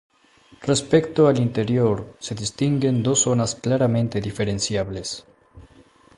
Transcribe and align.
Respecto 0.63 1.27
al 1.27 1.37
interior 1.39 2.15
se 2.17 2.33
distinguen 2.33 3.03
dos 3.03 3.19
zonas 3.19 3.53
claramente 3.53 4.19
diferenciables. 4.19 5.25